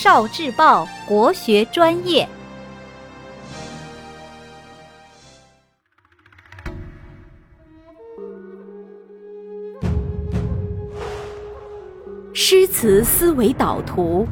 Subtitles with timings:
[0.00, 2.28] 少智报国学专业，
[12.32, 14.24] 诗词思维导图。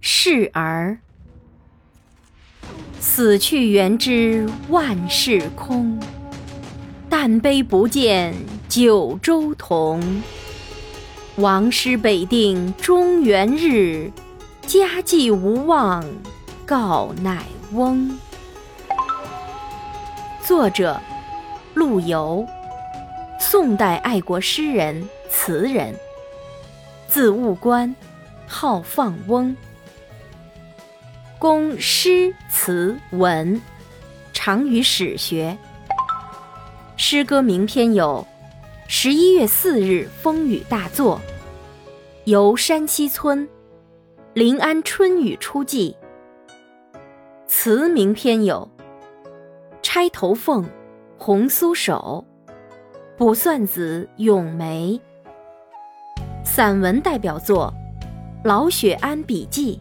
[0.00, 0.98] 示儿，
[2.98, 5.96] 死去元知万事空，
[7.08, 8.34] 但悲不见
[8.68, 10.20] 九州同。
[11.40, 14.12] 王师北定中原日，
[14.66, 16.04] 家祭无忘
[16.66, 18.18] 告乃翁。
[20.44, 21.00] 作者：
[21.72, 22.46] 陆游，
[23.38, 25.94] 宋代爱国诗人、词人，
[27.08, 27.96] 字务观，
[28.46, 29.56] 号放翁。
[31.38, 33.62] 工诗词文，
[34.34, 35.56] 长于史学。
[36.98, 38.26] 诗歌名篇有。
[38.92, 41.20] 十一月四日风雨大作，
[42.26, 43.48] 游山西村，
[44.34, 45.96] 临安春雨初霁。
[47.46, 48.68] 词名篇有
[49.82, 50.62] 《钗头凤》
[51.16, 52.22] 《红酥手》
[53.16, 55.00] 《卜算子·咏梅》。
[56.44, 57.72] 散文代表作
[58.46, 59.80] 《老雪庵笔记》。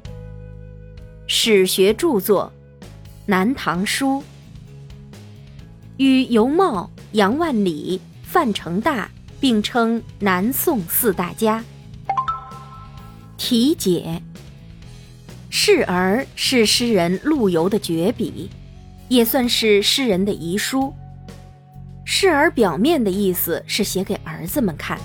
[1.27, 2.49] 史学著作
[3.25, 4.21] 《南唐书》。
[5.97, 7.99] 与尤袤、杨万里。
[8.23, 9.09] 范成大
[9.39, 11.63] 并称南宋四大家。
[13.39, 14.21] 题解：
[15.49, 18.49] 示儿是诗人陆游的绝笔，
[19.07, 20.93] 也算是诗人的遗书。
[22.03, 24.99] 示儿表面的意思是写给儿子们看，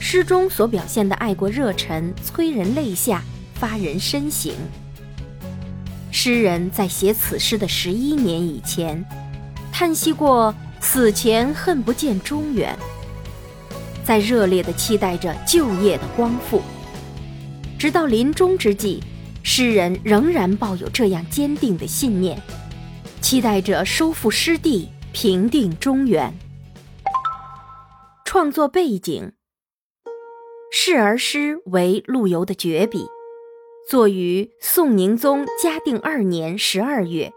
[0.00, 4.54] 诗中所表现的爱国热忱催人泪下，发人深省。
[6.10, 9.04] 诗人在写此诗的十一年以前，
[9.70, 10.54] 叹息过。
[10.78, 12.76] 死前恨不见中原，
[14.04, 16.62] 在热烈的期待着旧业的光复。
[17.78, 19.02] 直到临终之际，
[19.42, 22.40] 诗人仍然抱有这样坚定的信念，
[23.20, 26.32] 期待着收复失地，平定中原。
[28.24, 29.32] 创作背景：
[30.72, 33.06] 示儿诗为陆游的绝笔，
[33.88, 37.32] 作于宋宁宗嘉定二年十二月，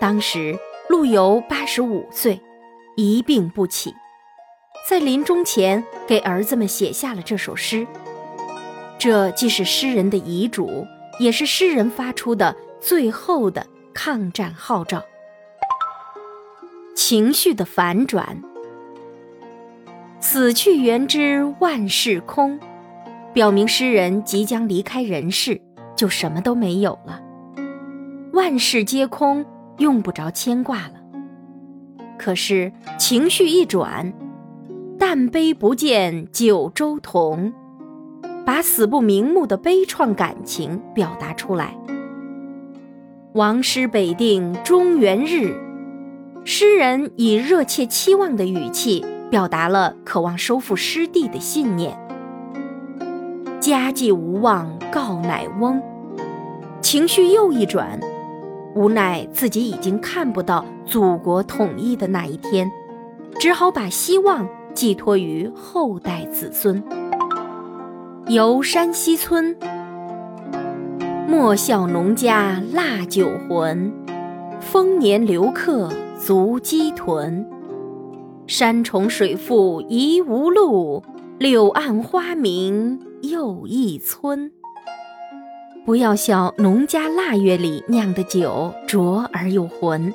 [0.00, 0.58] 当时。
[0.88, 2.38] 陆游八十五岁，
[2.96, 3.94] 一病不起，
[4.86, 7.86] 在临终前给儿子们写下了这首诗。
[9.02, 10.86] 这既是诗人的遗嘱，
[11.18, 15.02] 也是诗人发出的最后的抗战号召。
[16.94, 18.40] 情绪的反转，
[20.20, 22.60] 死去元知万事空，
[23.32, 25.60] 表明诗人即将离开人世，
[25.96, 27.20] 就什么都没有了，
[28.32, 29.44] 万事皆空。
[29.78, 30.94] 用不着牵挂了。
[32.16, 34.12] 可是情绪一转，
[34.96, 37.52] 但悲不见九州同，
[38.44, 41.76] 把死不瞑目的悲怆感情表达出来。
[43.34, 45.56] 王师北定中原日，
[46.44, 51.98] 诗人以热切期望的语气表达了渴望收复失地的信念。
[53.60, 55.80] 家祭无忘告乃翁，
[56.80, 57.98] 情绪又一转。
[58.74, 62.70] 无奈自己已经看不到祖国统一的那一天，
[63.38, 66.82] 只好把希望寄托于后代子孙。
[68.28, 69.56] 游山西村，
[71.28, 73.92] 莫笑农家腊酒浑，
[74.60, 77.44] 丰年留客足鸡豚。
[78.46, 81.02] 山重水复疑无路，
[81.38, 84.52] 柳暗花明又一村。
[85.84, 90.14] 不要笑农家腊月里酿的酒浊而又浑，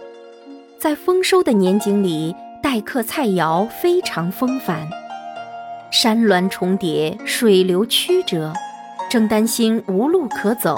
[0.79, 4.87] 在丰收的年景里，待客菜肴非常风繁。
[5.99, 8.53] 山峦重叠，水流曲折，
[9.09, 10.77] 正担心无路可走，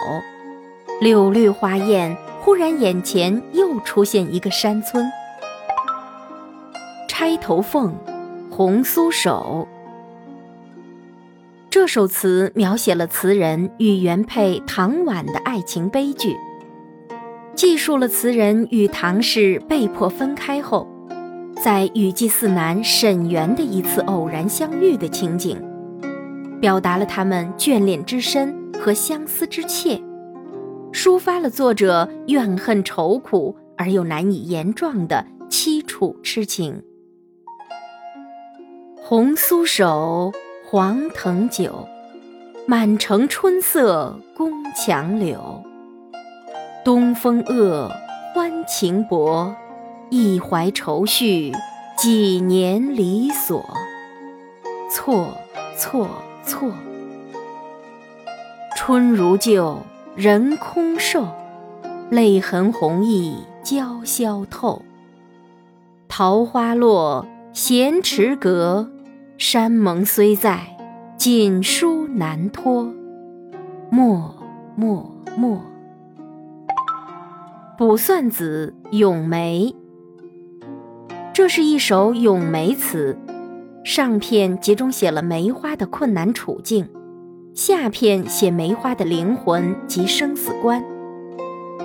[1.01, 5.05] 柳绿花艳，忽然眼前又出现一个山村。
[7.05, 7.93] 钗头凤，
[8.49, 9.67] 红酥手。
[11.69, 16.37] 这首词描写了词人与原配唐婉的爱情悲剧，
[17.55, 20.87] 记述了词人与唐氏被迫分开后，
[21.55, 25.61] 在雨季寺南沈园的一次偶然相遇的情景，
[26.59, 30.01] 表达了他们眷恋之深和相思之切，
[30.91, 36.83] 抒发了作者怨恨愁苦而又难以言状的凄楚痴情。
[39.01, 40.31] 红酥手。
[40.71, 41.87] 黄藤酒，
[42.67, 45.63] 满城春色宫墙柳。
[46.85, 47.91] 东风恶，
[48.35, 49.51] 欢情薄，
[50.09, 51.51] 一怀愁绪，
[51.95, 53.63] 几年离索。
[54.91, 55.37] 错
[55.77, 56.09] 错
[56.43, 56.71] 错。
[58.75, 59.77] 春如旧，
[60.15, 61.27] 人空瘦，
[62.09, 64.81] 泪痕红浥鲛绡透。
[66.07, 68.89] 桃花落，闲池阁，
[69.37, 70.75] 山盟虽在，
[71.17, 72.91] 锦书难托。
[73.91, 74.35] 默
[74.75, 75.57] 默默。
[77.77, 79.73] 《卜算子·咏梅》，
[81.39, 83.17] 这是一首咏梅词。
[83.85, 86.89] 上片集中写了梅花的困难处境，
[87.53, 90.83] 下片写梅花的灵魂及生死观。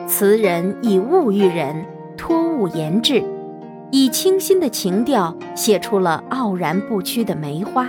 [0.09, 1.87] 词人以物喻人，
[2.17, 3.23] 托物言志，
[3.93, 7.89] 以清新的情调写出了傲然不屈的梅花，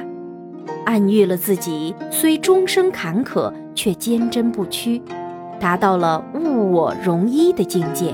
[0.86, 5.02] 暗喻了自己虽终生坎坷，却坚贞不屈。
[5.60, 8.14] 达到了物我融一的境界。